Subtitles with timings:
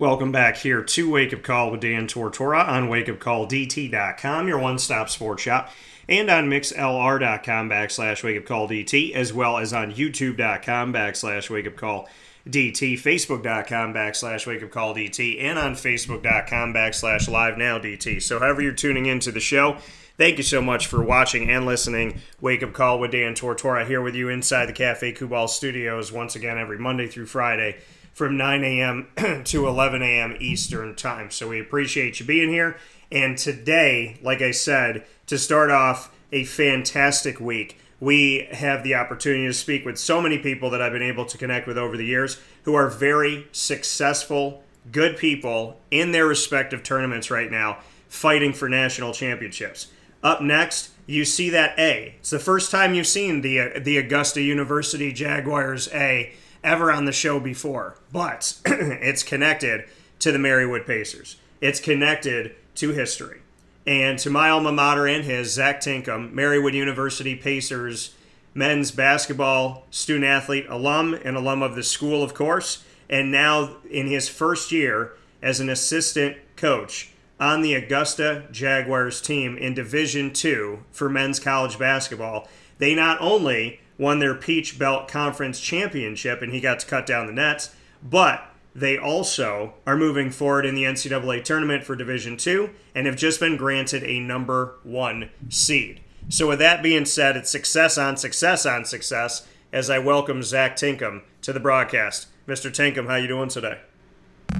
[0.00, 5.10] Welcome back here to Wake Up Call with Dan Tortora on wakeupcalldt.com, your one stop
[5.10, 5.72] sports shop,
[6.08, 12.06] and on mixlr.com backslash wakeupcalldt, as well as on youtube.com backslash wakeupcalldt,
[12.48, 18.22] facebook.com backslash wakeupcalldt, and on facebook.com backslash live now DT.
[18.22, 19.78] So, however you're tuning into the show,
[20.16, 22.20] Thank you so much for watching and listening.
[22.40, 26.34] Wake Up Call with Dan Tortora here with you inside the Cafe Kubal studios once
[26.34, 27.76] again every Monday through Friday
[28.18, 29.08] from 9 a.m.
[29.44, 30.36] to 11 a.m.
[30.40, 31.30] Eastern Time.
[31.30, 32.76] So we appreciate you being here.
[33.12, 39.46] And today, like I said, to start off a fantastic week, we have the opportunity
[39.46, 42.04] to speak with so many people that I've been able to connect with over the
[42.04, 48.68] years who are very successful, good people in their respective tournaments right now, fighting for
[48.68, 49.88] national championships.
[50.22, 52.16] Up next, you see that A.
[52.18, 56.32] It's the first time you've seen the uh, the Augusta University Jaguars A
[56.62, 59.84] ever on the show before, but it's connected
[60.20, 61.36] to the Marywood Pacers.
[61.60, 63.40] It's connected to history.
[63.86, 68.14] And to my alma mater and his, Zach Tinkham, Marywood University Pacers
[68.54, 74.08] men's basketball student athlete, alum, and alum of the school, of course, and now in
[74.08, 80.80] his first year as an assistant coach on the Augusta Jaguars team in Division Two
[80.90, 82.48] for men's college basketball.
[82.78, 87.26] They not only won their Peach Belt Conference championship, and he got to cut down
[87.26, 87.74] the nets.
[88.02, 93.16] But they also are moving forward in the NCAA tournament for Division Two and have
[93.16, 96.00] just been granted a number one seed.
[96.28, 100.76] So, with that being said, it's success on success on success as I welcome Zach
[100.76, 102.28] Tinkham to the broadcast.
[102.46, 102.72] Mr.
[102.72, 103.78] Tinkham, how you doing today?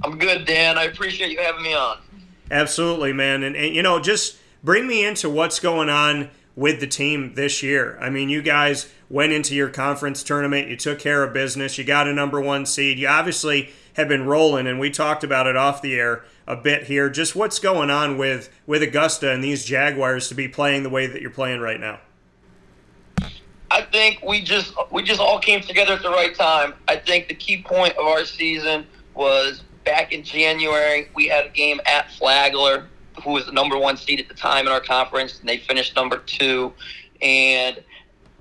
[0.03, 0.77] I'm good, Dan.
[0.77, 1.98] I appreciate you having me on.
[2.50, 3.42] Absolutely, man.
[3.42, 7.62] And, and you know, just bring me into what's going on with the team this
[7.62, 7.97] year.
[8.01, 11.84] I mean, you guys went into your conference tournament, you took care of business, you
[11.84, 12.98] got a number one seed.
[12.98, 16.89] You obviously have been rolling, and we talked about it off the air a bit
[16.89, 17.09] here.
[17.09, 21.06] Just what's going on with with Augusta and these Jaguars to be playing the way
[21.06, 22.00] that you're playing right now?
[23.71, 26.75] I think we just we just all came together at the right time.
[26.88, 28.84] I think the key point of our season
[29.15, 31.09] was back in January.
[31.15, 32.88] We had a game at Flagler
[33.23, 35.97] who was the number one seed at the time in our conference, and they finished
[35.97, 36.73] number two.
[37.23, 37.83] And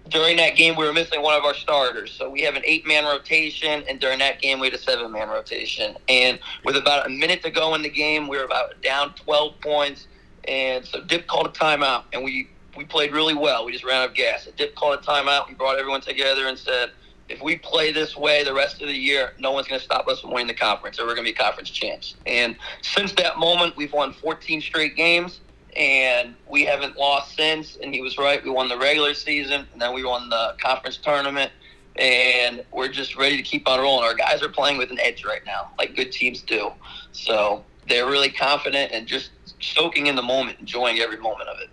[0.09, 2.11] during that game, we were missing one of our starters.
[2.11, 5.11] So we have an eight man rotation, and during that game, we had a seven
[5.11, 5.97] man rotation.
[6.07, 9.59] And with about a minute to go in the game, we were about down 12
[9.61, 10.07] points.
[10.47, 13.65] And so Dip called a timeout, and we, we played really well.
[13.65, 14.47] We just ran out of gas.
[14.55, 15.47] Dip called a timeout.
[15.47, 16.91] We brought everyone together and said,
[17.29, 20.07] if we play this way the rest of the year, no one's going to stop
[20.07, 22.15] us from winning the conference, or we're going to be conference champs.
[22.25, 25.41] And since that moment, we've won 14 straight games,
[25.75, 27.77] and we haven't lost since.
[27.81, 30.97] And he was right; we won the regular season, and then we won the conference
[30.97, 31.51] tournament,
[31.97, 34.05] and we're just ready to keep on rolling.
[34.05, 36.71] Our guys are playing with an edge right now, like good teams do.
[37.11, 41.69] So they're really confident and just soaking in the moment, enjoying every moment of it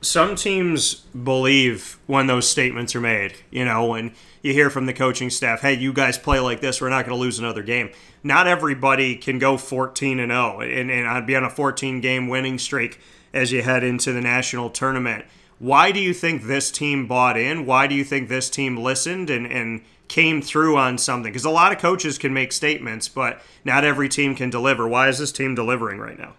[0.00, 3.34] some teams believe when those statements are made.
[3.50, 4.12] You know, when
[4.42, 7.16] you hear from the coaching staff, "Hey, you guys play like this, we're not going
[7.16, 7.90] to lose another game."
[8.22, 12.28] Not everybody can go 14 and 0 and, and I'd be on a 14 game
[12.28, 12.98] winning streak
[13.32, 15.24] as you head into the national tournament.
[15.58, 17.64] Why do you think this team bought in?
[17.66, 21.32] Why do you think this team listened and, and came through on something?
[21.32, 24.86] Because a lot of coaches can make statements, but not every team can deliver.
[24.86, 26.34] Why is this team delivering right now?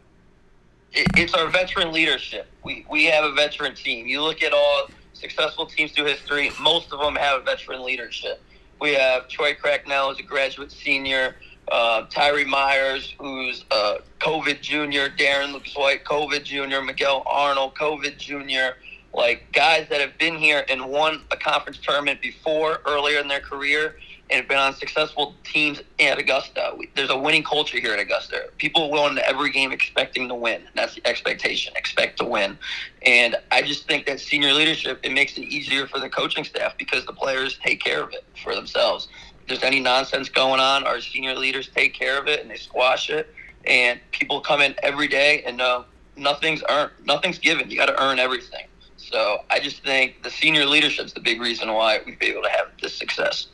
[0.93, 2.47] It's our veteran leadership.
[2.63, 4.07] We we have a veteran team.
[4.07, 8.41] You look at all successful teams through history; most of them have veteran leadership.
[8.79, 11.35] We have Troy Cracknell, who's a graduate senior.
[11.69, 13.65] Uh, Tyree Myers, who's
[14.19, 15.09] COVID junior.
[15.09, 16.81] Darren Lucas White, COVID junior.
[16.81, 18.77] Miguel Arnold, COVID junior.
[19.13, 23.39] Like guys that have been here and won a conference tournament before earlier in their
[23.39, 23.97] career
[24.29, 26.77] and been on successful teams at Augusta.
[26.95, 28.49] There's a winning culture here at Augusta.
[28.57, 30.63] People go into every game expecting to win.
[30.75, 31.73] That's the expectation.
[31.75, 32.57] Expect to win.
[33.03, 36.77] And I just think that senior leadership it makes it easier for the coaching staff
[36.77, 39.07] because the players take care of it for themselves.
[39.41, 42.57] If there's any nonsense going on, our senior leaders take care of it and they
[42.57, 43.33] squash it.
[43.65, 45.85] And people come in every day and know
[46.15, 47.69] nothing's earned, nothing's given.
[47.69, 48.65] You got to earn everything.
[48.97, 52.43] So I just think the senior leadership is the big reason why we've been able
[52.43, 53.47] to have this success.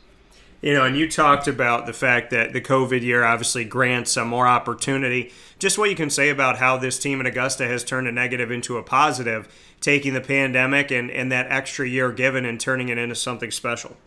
[0.64, 4.28] You know, and you talked about the fact that the COVID year obviously grants some
[4.28, 5.30] more opportunity.
[5.58, 8.50] Just what you can say about how this team in Augusta has turned a negative
[8.50, 9.46] into a positive,
[9.82, 13.98] taking the pandemic and, and that extra year given and turning it into something special.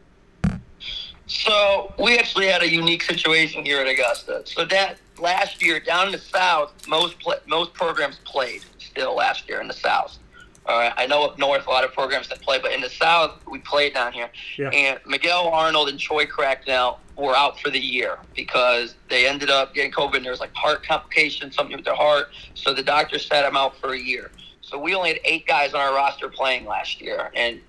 [1.28, 4.42] So we actually had a unique situation here at Augusta.
[4.46, 9.62] So that last year down in the South, most most programs played still last year
[9.62, 10.18] in the South.
[10.68, 12.90] All right, I know up north a lot of programs that play, but in the
[12.90, 14.30] south we played down here.
[14.58, 14.70] Yeah.
[14.70, 19.74] And Miguel Arnold and Troy Cracknell were out for the year because they ended up
[19.74, 20.18] getting COVID.
[20.18, 22.30] And there was like heart complications, something with their heart.
[22.54, 24.32] So the doctor set them out for a year.
[24.62, 27.62] So we only had eight guys on our roster playing last year, and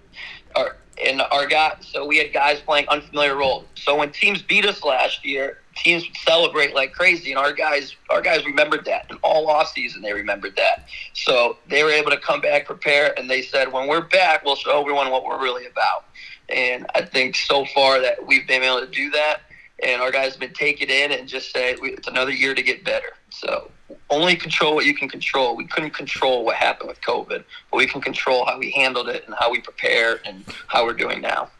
[0.57, 1.77] our and our guys.
[1.93, 3.67] So we had guys playing unfamiliar roles.
[3.77, 7.97] So when teams beat us last year, teams would celebrate like crazy, and our guys
[8.11, 10.87] our guys remembered that, and all off season they remembered that.
[11.15, 14.57] So they were able to come back, prepare, and they said, when we're back, we'll
[14.57, 16.05] show everyone what we're really about.
[16.49, 19.43] And I think so far that we've been able to do that,
[19.83, 22.85] and our guys have been taking in and just say it's another year to get
[22.85, 23.15] better.
[23.31, 23.71] So
[24.11, 25.57] only control what you can control.
[25.57, 29.25] We couldn't control what happened with COVID, but we can control how we handled it
[29.27, 31.51] and how we prepare and how we're doing now.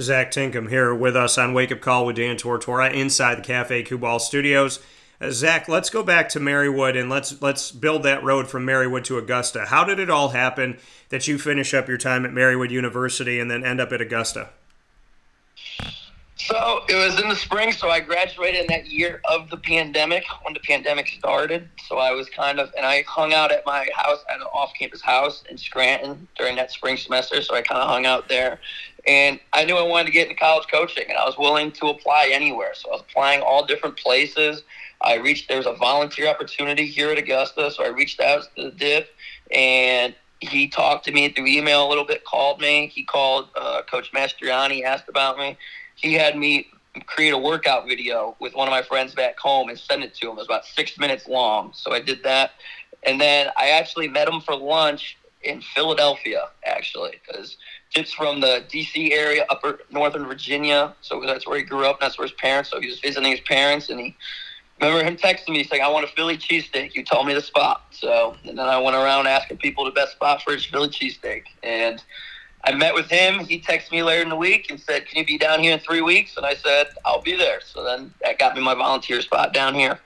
[0.00, 3.82] Zach Tinkham here with us on Wake Up Call with Dan Tortora inside the Cafe
[3.84, 4.80] Kubal Studios.
[5.20, 9.04] Uh, Zach, let's go back to Marywood and let's let's build that road from Marywood
[9.04, 9.66] to Augusta.
[9.66, 10.78] How did it all happen
[11.08, 14.50] that you finish up your time at Marywood University and then end up at Augusta?
[16.48, 20.24] So it was in the spring, so I graduated in that year of the pandemic
[20.44, 21.68] when the pandemic started.
[21.86, 25.02] So I was kind of, and I hung out at my house at an off-campus
[25.02, 27.42] house in Scranton during that spring semester.
[27.42, 28.60] So I kind of hung out there,
[29.06, 31.88] and I knew I wanted to get into college coaching, and I was willing to
[31.88, 32.72] apply anywhere.
[32.72, 34.62] So I was applying all different places.
[35.02, 38.62] I reached there was a volunteer opportunity here at Augusta, so I reached out to
[38.62, 39.06] the DIP,
[39.50, 42.86] and he talked to me through email a little bit, called me.
[42.86, 45.58] He called uh, Coach Mastroianni, asked about me
[46.00, 46.68] he had me
[47.06, 50.26] create a workout video with one of my friends back home and send it to
[50.26, 50.32] him.
[50.32, 51.72] It was about six minutes long.
[51.74, 52.52] So I did that.
[53.04, 57.56] And then I actually met him for lunch in Philadelphia, actually, because
[57.94, 59.12] Dip's from the D.C.
[59.12, 60.94] area, upper Northern Virginia.
[61.00, 62.00] So that's where he grew up.
[62.00, 62.70] That's where his parents.
[62.70, 64.16] So he was visiting his parents, and he
[64.80, 67.82] remember him texting me saying, "I want a Philly cheesesteak." You told me the spot.
[67.92, 71.44] So and then I went around asking people the best spot for his Philly cheesesteak,
[71.62, 72.02] and
[72.64, 73.40] I met with him.
[73.40, 75.78] He texted me later in the week and said, "Can you be down here in
[75.78, 79.20] three weeks?" And I said, "I'll be there." So then that got me my volunteer
[79.22, 79.98] spot down here.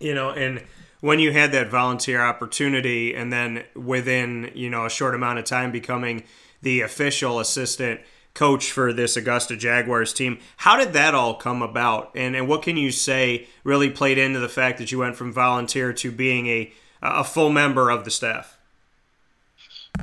[0.00, 0.62] you know, and
[1.00, 5.44] when you had that volunteer opportunity, and then within you know a short amount of
[5.44, 6.24] time becoming
[6.62, 8.00] the official assistant
[8.34, 12.10] coach for this Augusta Jaguars team, how did that all come about?
[12.14, 15.32] And and what can you say really played into the fact that you went from
[15.32, 18.53] volunteer to being a a full member of the staff?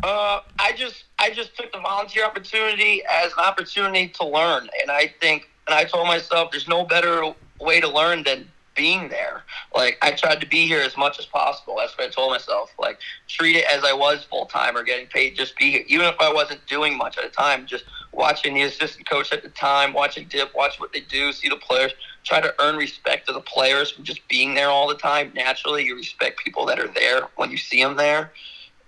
[0.03, 4.89] Uh, I just I just took the volunteer opportunity as an opportunity to learn, and
[4.89, 9.43] I think, and I told myself, there's no better way to learn than being there.
[9.75, 11.75] Like I tried to be here as much as possible.
[11.77, 12.71] That's what I told myself.
[12.79, 15.35] Like treat it as I was full time or getting paid.
[15.35, 17.65] Just be here, even if I wasn't doing much at the time.
[17.65, 21.49] Just watching the assistant coach at the time, watching Dip, watch what they do, see
[21.49, 21.91] the players.
[22.23, 25.31] Try to earn respect of the players from just being there all the time.
[25.35, 28.31] Naturally, you respect people that are there when you see them there.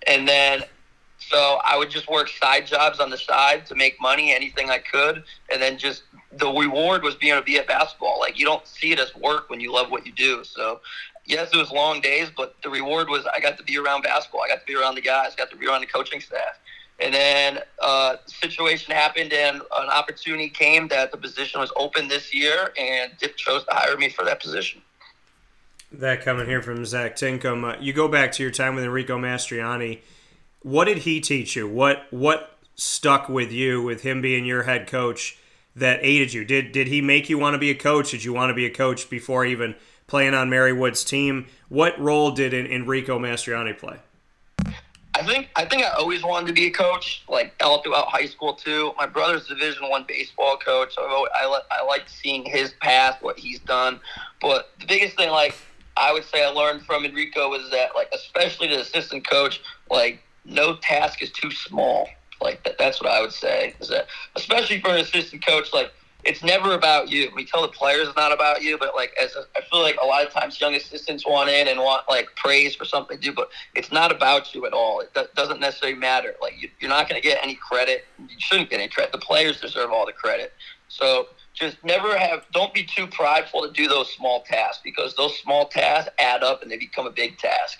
[0.06, 0.62] And then
[1.28, 4.78] so I would just work side jobs on the side to make money, anything I
[4.78, 8.18] could, and then just the reward was being able to be at basketball.
[8.20, 10.44] Like you don't see it as work when you love what you do.
[10.44, 10.80] So
[11.24, 14.42] yes, it was long days, but the reward was I got to be around basketball.
[14.42, 15.34] I got to be around the guys.
[15.34, 16.58] Got to be around the coaching staff.
[17.00, 22.32] And then uh, situation happened, and an opportunity came that the position was open this
[22.32, 24.80] year, and Dip chose to hire me for that position.
[25.90, 27.64] That coming here from Zach Tinkham.
[27.64, 30.00] Uh, you go back to your time with Enrico Mastroianni
[30.64, 31.68] what did he teach you?
[31.68, 35.38] What what stuck with you with him being your head coach
[35.76, 36.44] that aided you?
[36.44, 38.10] Did did he make you want to be a coach?
[38.10, 39.76] Did you want to be a coach before even
[40.06, 41.46] playing on Marywood's team?
[41.68, 43.98] What role did Enrico Mastroianni play?
[45.14, 48.26] I think I think I always wanted to be a coach, like all throughout high
[48.26, 48.94] school too.
[48.96, 50.94] My brother's Division One baseball coach.
[50.94, 54.00] So I I like seeing his path, what he's done.
[54.40, 55.54] But the biggest thing, like
[55.98, 59.60] I would say, I learned from Enrico was that, like especially the assistant coach,
[59.90, 62.08] like no task is too small.
[62.40, 63.74] Like that, that's what I would say.
[63.80, 65.90] Is that especially for an assistant coach, like
[66.24, 67.30] it's never about you.
[67.34, 69.96] We tell the players it's not about you, but like as a, I feel like
[70.02, 73.22] a lot of times young assistants want in and want like praise for something to
[73.22, 75.00] do, but it's not about you at all.
[75.00, 76.34] It doesn't necessarily matter.
[76.40, 78.04] Like you, you're not going to get any credit.
[78.18, 79.12] You shouldn't get any credit.
[79.12, 80.52] The players deserve all the credit.
[80.88, 82.44] So just never have.
[82.52, 86.62] Don't be too prideful to do those small tasks because those small tasks add up
[86.62, 87.78] and they become a big task.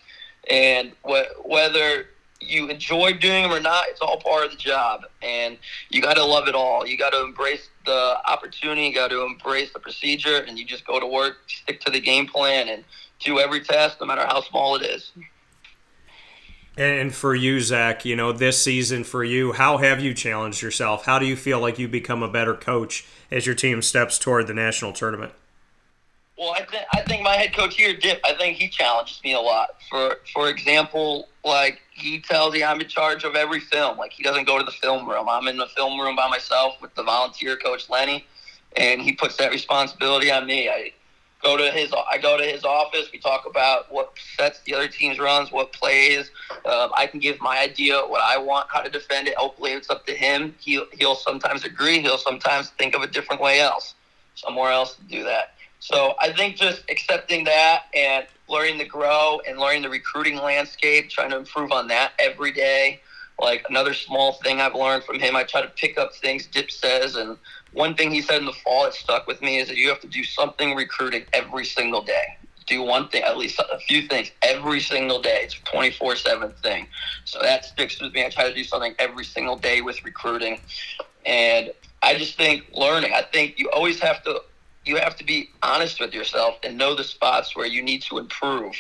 [0.51, 2.07] And wh- whether
[2.41, 5.03] you enjoy doing them or not, it's all part of the job.
[5.23, 5.59] And
[5.91, 6.87] you got to love it all.
[6.87, 10.87] You got to embrace the opportunity, you got to embrace the procedure, and you just
[10.87, 12.85] go to work, stick to the game plan, and
[13.21, 15.13] do every task, no matter how small it is.
[16.77, 21.07] And for you, Zach, you know, this season for you, how have you challenged yourself?
[21.07, 24.49] How do you feel like you become a better coach as your team steps toward
[24.49, 25.33] the national tournament?
[26.37, 28.21] Well, I think I think my head coach here, Dip.
[28.25, 29.71] I think he challenges me a lot.
[29.89, 33.99] For for example, like he tells me I'm in charge of every film.
[33.99, 35.29] Like he doesn't go to the film room.
[35.29, 38.27] I'm in the film room by myself with the volunteer coach Lenny,
[38.77, 40.69] and he puts that responsibility on me.
[40.69, 40.93] I
[41.41, 43.11] go to his I go to his office.
[43.13, 46.33] We talk about what sets the other team's runs, what plays.
[46.65, 49.37] Um, I can give my idea what I want, how to defend it.
[49.37, 50.57] Hopefully, it's up to him.
[50.59, 52.01] He'll he'll sometimes agree.
[52.01, 53.95] He'll sometimes think of a different way else,
[54.35, 55.55] somewhere else to do that.
[55.85, 61.11] So I think just accepting that and learning to grow and learning the recruiting landscape,
[61.11, 63.03] trying to improve on that every day.
[63.39, 66.71] Like another small thing I've learned from him, I try to pick up things Dip
[66.71, 67.17] says.
[67.17, 67.37] And
[67.75, 70.01] one thing he said in the fall that stuck with me is that you have
[70.01, 72.39] to do something recruiting every single day.
[72.65, 75.41] Do one thing, at least a few things every single day.
[75.43, 76.87] It's a 24 7 thing.
[77.27, 78.25] So that sticks with me.
[78.25, 80.63] I try to do something every single day with recruiting.
[81.27, 81.73] And
[82.03, 84.41] I just think learning, I think you always have to
[84.85, 88.19] you have to be honest with yourself and know the spots where you need to
[88.19, 88.75] improve.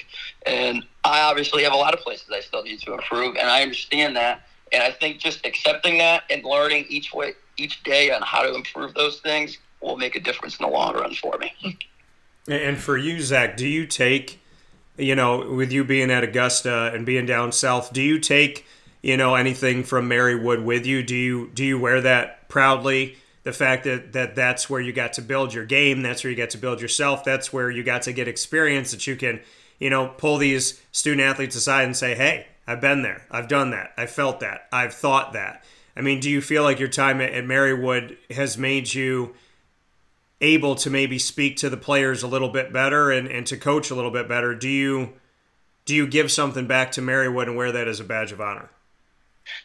[0.46, 3.62] And I obviously have a lot of places I still need to improve, and I
[3.62, 4.42] understand that.
[4.72, 8.54] And I think just accepting that and learning each way, each day on how to
[8.54, 11.78] improve those things will make a difference in the long run for me.
[12.48, 14.40] And for you, Zach, do you take,
[14.98, 18.66] you know, with you being at Augusta and being down south, do you take,
[19.02, 21.02] you know, anything from Marywood with you?
[21.02, 23.16] Do you do you wear that proudly?
[23.44, 26.36] The fact that, that that's where you got to build your game, that's where you
[26.36, 29.40] got to build yourself, that's where you got to get experience that you can,
[29.78, 33.70] you know, pull these student athletes aside and say, hey, I've been there, I've done
[33.70, 35.62] that, I've felt that, I've thought that.
[35.96, 39.34] I mean, do you feel like your time at, at Marywood has made you
[40.40, 43.90] able to maybe speak to the players a little bit better and, and to coach
[43.90, 44.54] a little bit better?
[44.54, 45.12] Do you
[45.84, 48.70] do you give something back to Marywood and wear that as a badge of honor?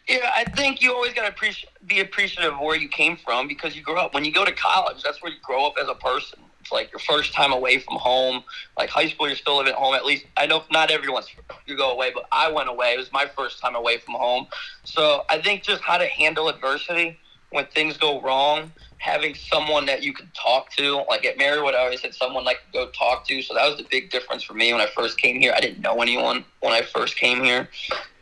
[0.08, 1.56] Yeah, I think you always got to
[1.86, 4.14] be appreciative of where you came from because you grew up.
[4.14, 6.40] When you go to college, that's where you grow up as a person.
[6.62, 8.44] It's like your first time away from home.
[8.78, 9.96] Like high school, you're still living at home.
[9.96, 11.28] At least I know not everyone's
[11.66, 12.94] you go away, but I went away.
[12.94, 14.48] It was my first time away from home.
[14.84, 17.18] So I think just how to handle adversity
[17.52, 21.04] when things go wrong, having someone that you can talk to.
[21.10, 23.42] Like at Marywood, I always had someone like to go talk to.
[23.42, 25.54] So that was the big difference for me when I first came here.
[25.56, 27.70] I didn't know anyone when I first came here.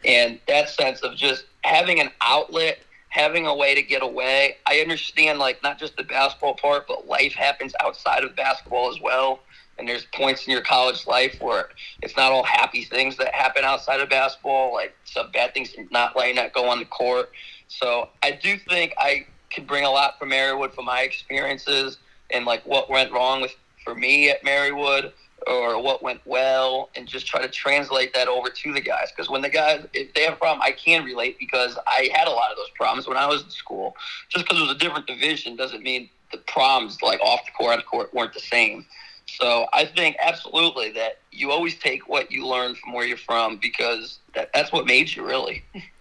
[0.05, 2.79] And that sense of just having an outlet,
[3.09, 4.57] having a way to get away.
[4.65, 9.01] I understand, like, not just the basketball part, but life happens outside of basketball as
[9.01, 9.39] well.
[9.79, 11.69] And there's points in your college life where
[12.01, 16.15] it's not all happy things that happen outside of basketball, like some bad things not
[16.15, 17.31] letting that go on the court.
[17.67, 21.97] So I do think I could bring a lot from Marywood from my experiences
[22.31, 25.11] and like what went wrong with for me at Marywood
[25.45, 29.11] or what went well and just try to translate that over to the guys.
[29.15, 32.27] Because when the guys if they have a problem i can relate because i had
[32.27, 33.95] a lot of those problems when i was in school.
[34.29, 37.73] Just because it was a different division doesn't mean the problems like off the court
[37.73, 38.85] on the court weren't the same.
[39.25, 43.57] So i think absolutely that you always take what you learn from where you're from
[43.57, 45.63] because that, that's what made you really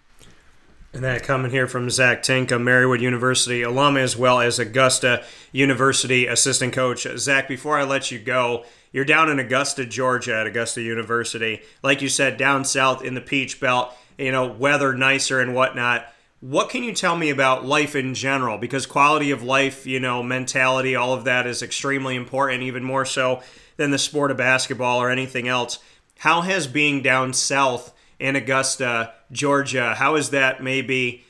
[0.96, 5.22] And that coming here from Zach Tink, a Marywood University alum as well as Augusta
[5.52, 7.06] University assistant coach.
[7.18, 11.60] Zach, before I let you go, you're down in Augusta, Georgia at Augusta University.
[11.82, 16.10] Like you said, down south in the Peach Belt, you know, weather nicer and whatnot.
[16.40, 18.56] What can you tell me about life in general?
[18.56, 23.04] Because quality of life, you know, mentality, all of that is extremely important, even more
[23.04, 23.42] so
[23.76, 25.78] than the sport of basketball or anything else.
[26.20, 31.24] How has being down south in Augusta, Georgia, how has that maybe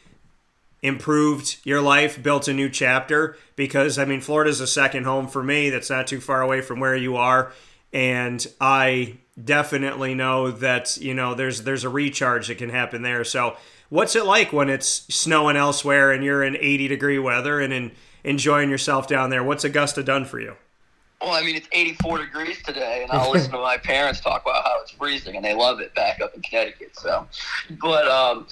[0.83, 3.37] improved your life, built a new chapter?
[3.57, 6.81] Because, I mean, Florida's a second home for me that's not too far away from
[6.81, 7.52] where you are.
[7.93, 13.25] And I definitely know that, you know, there's there's a recharge that can happen there.
[13.25, 13.57] So
[13.88, 17.93] what's it like when it's snowing elsewhere and you're in 80 degree weather and in,
[18.25, 19.43] enjoying yourself down there?
[19.45, 20.57] What's Augusta done for you?
[21.20, 24.64] Well, I mean, it's 84 degrees today, and I'll listen to my parents talk about
[24.64, 26.96] how it's freezing, and they love it back up in Connecticut.
[26.99, 27.26] So,
[27.80, 28.46] but um,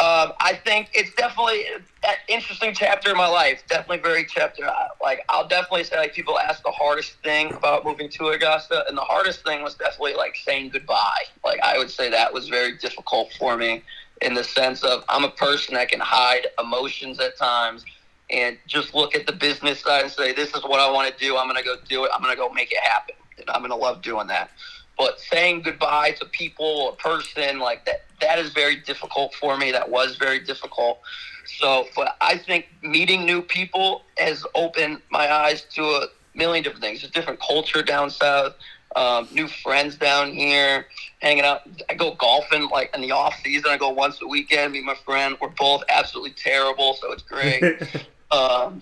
[0.00, 3.62] um, I think it's definitely an interesting chapter in my life.
[3.68, 4.68] Definitely very chapter.
[5.00, 8.96] Like, I'll definitely say, like, people ask the hardest thing about moving to Augusta, and
[8.96, 11.22] the hardest thing was definitely like saying goodbye.
[11.44, 13.82] Like, I would say that was very difficult for me
[14.22, 17.84] in the sense of I'm a person that can hide emotions at times
[18.30, 21.24] and just look at the business side and say, this is what I want to
[21.24, 21.36] do.
[21.36, 22.10] I'm going to go do it.
[22.14, 23.14] I'm going to go make it happen.
[23.38, 24.50] And I'm going to love doing that.
[24.98, 29.70] But saying goodbye to people, a person like that, that is very difficult for me.
[29.70, 30.98] That was very difficult.
[31.46, 36.82] So, but I think meeting new people has opened my eyes to a million different
[36.82, 37.00] things.
[37.00, 38.54] There's different culture down south,
[38.96, 40.86] um, new friends down here,
[41.20, 41.62] hanging out.
[41.88, 43.70] I go golfing like in the off season.
[43.70, 44.72] I go once a weekend.
[44.72, 45.36] Meet my friend.
[45.40, 47.62] We're both absolutely terrible, so it's great.
[48.30, 48.80] Um,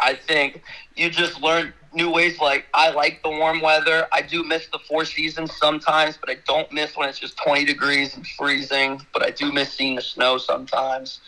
[0.00, 0.62] I think
[0.96, 2.38] you just learn new ways.
[2.40, 4.06] Like I like the warm weather.
[4.12, 7.64] I do miss the four seasons sometimes, but I don't miss when it's just 20
[7.64, 9.00] degrees and freezing.
[9.12, 11.20] But I do miss seeing the snow sometimes.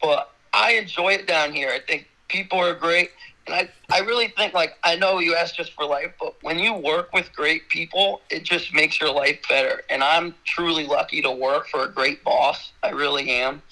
[0.00, 1.70] But I enjoy it down here.
[1.70, 3.10] I think people are great.
[3.46, 6.58] And I, I really think like I know you asked just for life, but when
[6.58, 9.82] you work with great people, it just makes your life better.
[9.90, 12.72] And I'm truly lucky to work for a great boss.
[12.82, 13.62] I really am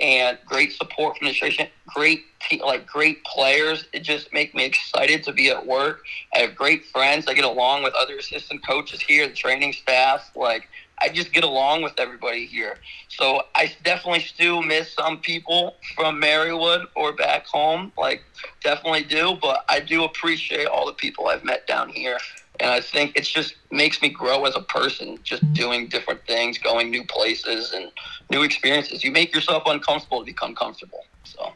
[0.00, 3.86] and great support from the administration, great te- like great players.
[3.92, 6.04] It just makes me excited to be at work.
[6.34, 7.26] I have great friends.
[7.26, 10.30] I get along with other assistant coaches here, the training staff.
[10.36, 10.68] Like
[11.00, 12.76] I just get along with everybody here.
[13.08, 17.92] So I definitely still miss some people from Marywood or back home.
[17.98, 18.22] Like
[18.62, 22.18] definitely do, but I do appreciate all the people I've met down here
[22.60, 26.58] and I think it just makes me grow as a person, just doing different things,
[26.58, 27.90] going new places and
[28.30, 29.04] new experiences.
[29.04, 31.04] You make yourself uncomfortable to become comfortable.
[31.24, 31.52] So.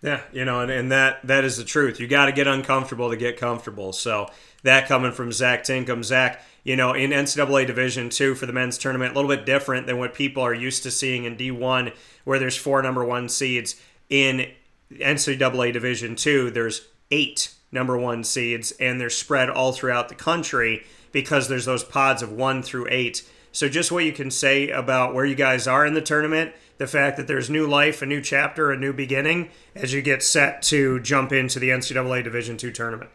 [0.00, 1.98] Yeah, you know, and, and that that is the truth.
[1.98, 3.92] You got to get uncomfortable to get comfortable.
[3.92, 4.28] So
[4.62, 8.78] that coming from Zach Tinkham, Zach, you know, in NCAA Division two for the men's
[8.78, 11.90] tournament, a little bit different than what people are used to seeing in D one,
[12.22, 13.74] where there's four number one seeds.
[14.08, 14.52] In
[14.92, 20.84] NCAA Division two, there's eight number one seeds, and they're spread all throughout the country
[21.12, 23.28] because there's those pods of one through eight.
[23.52, 26.86] So, just what you can say about where you guys are in the tournament, the
[26.86, 30.62] fact that there's new life, a new chapter, a new beginning as you get set
[30.62, 33.10] to jump into the NCAA Division two tournament.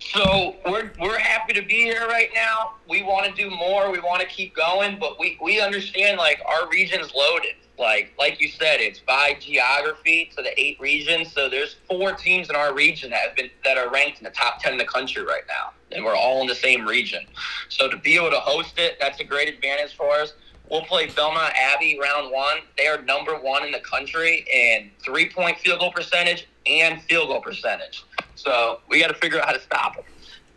[0.00, 2.74] So we're we're happy to be here right now.
[2.88, 3.90] We want to do more.
[3.90, 8.40] We want to keep going, but we we understand like our region's loaded like like
[8.40, 11.32] you said, it's by geography to the eight regions.
[11.32, 14.30] So there's four teams in our region that have been that are ranked in the
[14.30, 17.26] top ten in the country right now, and we're all in the same region.
[17.68, 20.34] So to be able to host it, that's a great advantage for us.
[20.70, 22.58] We'll play Belmont Abbey round one.
[22.78, 27.28] They are number one in the country in three point field goal percentage and field
[27.28, 28.04] goal percentage.
[28.34, 30.04] So we got to figure out how to stop them.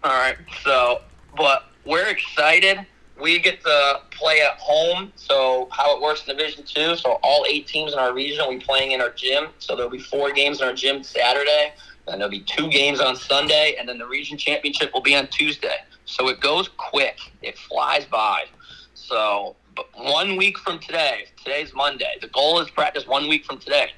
[0.03, 0.37] All right.
[0.63, 1.01] So,
[1.35, 2.85] but we're excited
[3.19, 5.11] we get to play at home.
[5.15, 6.95] So how it works in Division Two.
[6.95, 9.47] So all eight teams in our region will be playing in our gym.
[9.59, 11.73] So there'll be four games in our gym Saturday,
[12.07, 15.27] and there'll be two games on Sunday, and then the region championship will be on
[15.27, 15.77] Tuesday.
[16.05, 17.17] So it goes quick.
[17.41, 18.45] It flies by.
[18.93, 19.55] So
[19.95, 22.15] one week from today, today's Monday.
[22.21, 23.89] The goal is practice one week from today.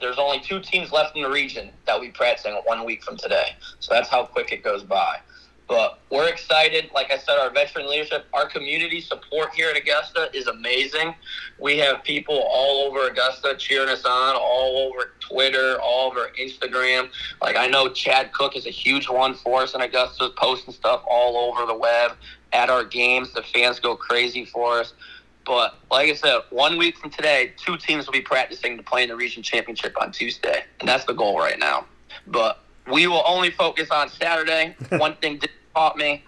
[0.00, 3.54] There's only two teams left in the region that be practicing one week from today.
[3.80, 5.18] So that's how quick it goes by.
[5.70, 6.90] But we're excited.
[6.92, 11.14] Like I said, our veteran leadership, our community support here at Augusta is amazing.
[11.60, 17.10] We have people all over Augusta cheering us on, all over Twitter, all over Instagram.
[17.40, 21.04] Like I know Chad Cook is a huge one for us in Augusta, posting stuff
[21.08, 22.16] all over the web
[22.52, 23.32] at our games.
[23.32, 24.92] The fans go crazy for us.
[25.46, 29.04] But like I said, one week from today, two teams will be practicing to play
[29.04, 31.86] in the region championship on Tuesday, and that's the goal right now.
[32.26, 34.74] But we will only focus on Saturday.
[34.90, 35.38] one thing
[35.74, 36.24] taught me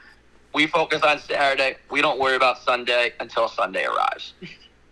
[0.54, 1.76] we focus on Saturday.
[1.90, 4.34] We don't worry about Sunday until Sunday arrives.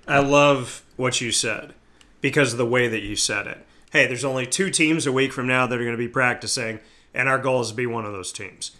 [0.08, 1.74] I love what you said
[2.20, 3.66] because of the way that you said it.
[3.92, 6.80] Hey, there's only two teams a week from now that are going to be practicing,
[7.12, 8.72] and our goal is to be one of those teams.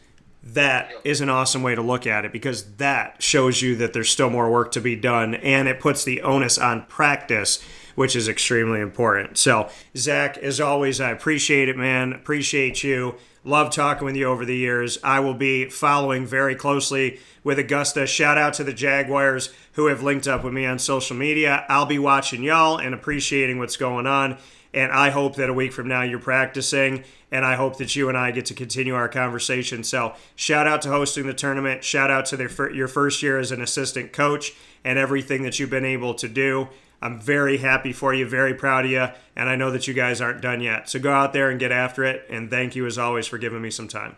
[0.43, 4.09] That is an awesome way to look at it because that shows you that there's
[4.09, 7.63] still more work to be done, and it puts the onus on practice,
[7.95, 9.39] which is extremely important.
[9.39, 12.13] So, Zach, as always, I appreciate it, man.
[12.13, 13.17] Appreciate you.
[13.43, 14.99] Love talking with you over the years.
[15.03, 18.07] I will be following very closely with Augusta.
[18.07, 21.65] Shout out to the Jaguars who have linked up with me on social media.
[21.69, 24.37] I'll be watching y'all and appreciating what's going on.
[24.75, 28.09] And I hope that a week from now you're practicing, and I hope that you
[28.09, 29.83] and I get to continue our conversation.
[29.83, 31.83] So, shout out to hosting the tournament.
[31.83, 34.53] Shout out to their, your first year as an assistant coach
[34.85, 36.69] and everything that you've been able to do.
[37.03, 40.21] I'm very happy for you, very proud of you, and I know that you guys
[40.21, 40.89] aren't done yet.
[40.89, 43.63] So go out there and get after it, and thank you as always for giving
[43.63, 44.17] me some time.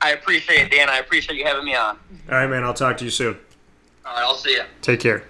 [0.00, 0.88] I appreciate it, Dan.
[0.88, 1.98] I appreciate you having me on.
[2.28, 2.62] All right, man.
[2.62, 3.36] I'll talk to you soon.
[4.04, 4.62] All right, I'll see you.
[4.82, 5.24] Take care.